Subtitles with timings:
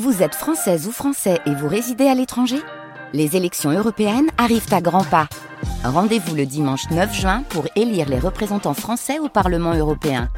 [0.00, 2.56] Vous êtes française ou français et vous résidez à l'étranger?
[3.12, 5.28] Les élections européennes arrivent à grands pas.
[5.84, 10.30] Rendez-vous le dimanche 9 juin pour élire les représentants français au Parlement européen.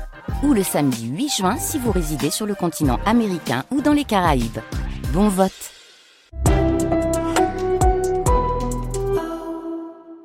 [0.42, 4.02] Ou le samedi 8 juin si vous résidez sur le continent américain ou dans les
[4.02, 4.58] Caraïbes.
[5.12, 5.52] Bon vote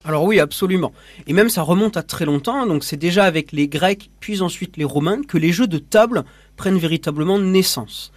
[0.04, 0.92] Alors oui, absolument.
[1.28, 4.76] Et même ça remonte à très longtemps, donc c'est déjà avec les Grecs, puis ensuite
[4.76, 6.24] les Romains, que les jeux de table
[6.56, 8.12] prennent véritablement naissance.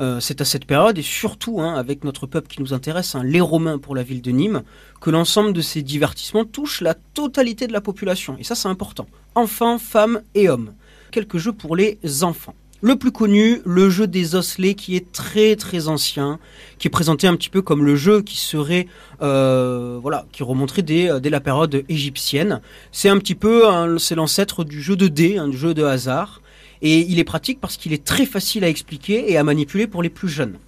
[0.00, 3.22] Euh, c'est à cette période, et surtout hein, avec notre peuple qui nous intéresse, hein,
[3.24, 4.62] les Romains pour la ville de Nîmes,
[5.00, 8.36] que l'ensemble de ces divertissements touche la totalité de la population.
[8.38, 9.06] Et ça, c'est important.
[9.34, 10.74] Enfants, femmes et hommes.
[11.10, 12.54] Quelques jeux pour les enfants.
[12.80, 16.38] Le plus connu, le jeu des osselets, qui est très très ancien,
[16.78, 18.86] qui est présenté un petit peu comme le jeu qui serait,
[19.20, 22.60] euh, voilà, qui remonterait dès, euh, dès, la période égyptienne.
[22.92, 23.64] C'est un petit peu,
[23.98, 26.40] c'est l'ancêtre du jeu de dés, un jeu de hasard.
[26.82, 30.02] Et il est pratique parce qu'il est très facile à expliquer et à manipuler pour
[30.02, 30.58] les plus jeunes.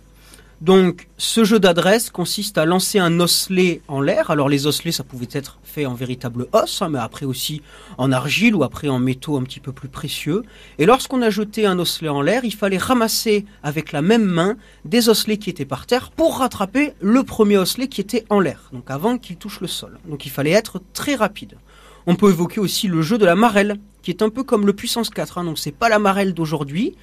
[0.61, 4.31] Donc, ce jeu d'adresse consiste à lancer un osselet en l'air.
[4.31, 7.63] Alors, les osselets, ça pouvait être fait en véritable os, hein, mais après aussi
[7.97, 10.43] en argile ou après en métaux un petit peu plus précieux.
[10.79, 14.59] Et lorsqu'on a jeté un osselet en l'air, il fallait ramasser avec la même main
[14.85, 18.69] des osselets qui étaient par terre pour rattraper le premier osselet qui était en l'air,
[18.75, 19.99] donc avant qu'il touche le sol.
[20.05, 21.57] Donc, il fallait être très rapide.
[22.07, 24.73] On peut évoquer aussi le jeu de la marelle, qui est un peu comme le
[24.73, 25.39] puissance 4.
[25.39, 26.95] Hein, donc c'est pas la marelle d'aujourd'hui.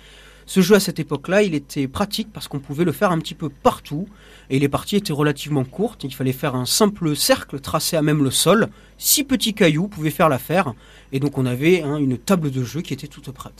[0.49, 3.35] Ce jeu à cette époque-là, il était pratique parce qu'on pouvait le faire un petit
[3.35, 4.07] peu partout
[4.49, 6.05] et les parties étaient relativement courtes.
[6.05, 8.69] Il fallait faire un simple cercle tracé à même le sol.
[8.97, 10.73] Six petits cailloux pouvaient faire l'affaire
[11.11, 13.53] et donc on avait hein, une table de jeu qui était toute prête.